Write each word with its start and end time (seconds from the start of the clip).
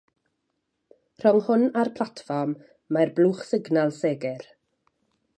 Rhwng 1.23 1.41
hwn 1.49 1.65
a'r 1.81 1.91
platfform 1.99 2.55
mae'r 2.97 3.11
blwch 3.19 3.43
signal 3.51 3.93
segur. 3.99 4.49